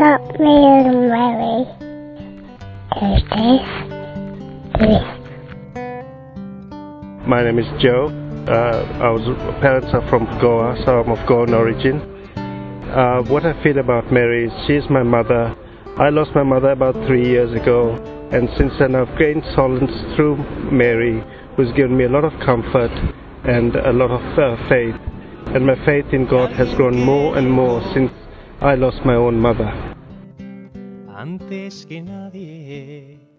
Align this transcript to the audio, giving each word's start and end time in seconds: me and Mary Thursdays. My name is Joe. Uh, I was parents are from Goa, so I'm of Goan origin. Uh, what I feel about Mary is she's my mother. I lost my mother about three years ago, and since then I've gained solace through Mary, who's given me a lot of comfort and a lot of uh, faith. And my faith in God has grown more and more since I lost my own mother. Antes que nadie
me 0.00 0.64
and 0.64 1.10
Mary 1.10 1.66
Thursdays. 2.96 3.60
My 7.28 7.42
name 7.42 7.58
is 7.58 7.66
Joe. 7.82 8.08
Uh, 8.48 8.80
I 8.98 9.10
was 9.10 9.20
parents 9.60 9.88
are 9.92 10.00
from 10.08 10.24
Goa, 10.40 10.74
so 10.86 11.00
I'm 11.00 11.10
of 11.10 11.28
Goan 11.28 11.52
origin. 11.52 12.00
Uh, 12.88 13.22
what 13.24 13.44
I 13.44 13.52
feel 13.62 13.76
about 13.76 14.10
Mary 14.10 14.46
is 14.46 14.52
she's 14.66 14.88
my 14.88 15.02
mother. 15.02 15.54
I 15.98 16.08
lost 16.08 16.30
my 16.34 16.44
mother 16.44 16.70
about 16.70 16.94
three 17.06 17.28
years 17.28 17.52
ago, 17.52 17.92
and 18.32 18.48
since 18.56 18.72
then 18.78 18.94
I've 18.94 19.18
gained 19.18 19.44
solace 19.54 20.16
through 20.16 20.36
Mary, 20.72 21.22
who's 21.56 21.70
given 21.72 21.94
me 21.94 22.04
a 22.04 22.08
lot 22.08 22.24
of 22.24 22.32
comfort 22.40 22.92
and 23.44 23.76
a 23.76 23.92
lot 23.92 24.10
of 24.10 24.38
uh, 24.38 24.56
faith. 24.66 24.96
And 25.54 25.66
my 25.66 25.76
faith 25.84 26.06
in 26.14 26.26
God 26.26 26.52
has 26.52 26.74
grown 26.74 26.98
more 27.04 27.36
and 27.36 27.50
more 27.50 27.82
since 27.92 28.10
I 28.62 28.74
lost 28.74 29.06
my 29.06 29.14
own 29.14 29.40
mother. 29.40 29.89
Antes 31.20 31.84
que 31.84 32.00
nadie 32.00 33.29